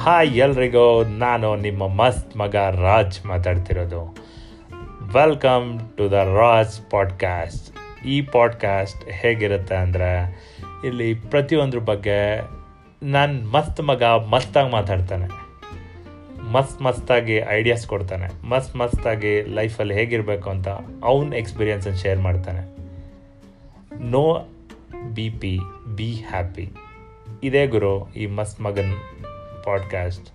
[0.00, 4.16] Hi ಎಲ್ರಿಗೂ, ನಾನು ನಿಮ್ಮ ಮಸ್ತ್ ಮಗ ರಾಜ್ ಮಾತಾಡ್ತಿರೋದು.
[5.12, 5.66] Welcome
[5.96, 7.66] to the Raj podcast
[8.06, 10.08] ಈ ಪಾಡ್ಕಾಸ್ಟ್ ಹೇಗಿರುತ್ತೆ ಅಂದರೆ,
[10.86, 12.40] ಇಲ್ಲಿ ಪ್ರತಿಯೊಂದ್ರ ಬಗ್ಗೆ
[13.02, 15.28] ನನ್ನ ಮಸ್ತ್ ಮಗ ಮಸ್ತಾಗಿ ಮಾತಾಡ್ತಾನೆ.
[16.52, 18.48] ಮಸ್ತ್ ಮಸ್ತಾಗಿ ಐಡಿಯಾಸ್ ಕೊಡ್ತಾನೆ.
[18.48, 20.68] ಮಸ್ತ್ ಮಸ್ತಾಗಿ ಲೈಫಲ್ಲಿ ಹೇಗಿರಬೇಕು ಅಂತ
[21.04, 22.64] ಅವನ ಎಕ್ಸ್ಪೀರಿಯನ್ಸನ್ನು ಶೇರ್ ಮಾಡ್ತಾನೆ.
[24.10, 24.24] No
[25.14, 25.58] B P
[25.96, 26.68] be happy
[27.42, 28.94] ಇದೇ ಗುರು, ಈ ಮಸ್ತ್ ಮಗನ್
[29.62, 30.30] podcast.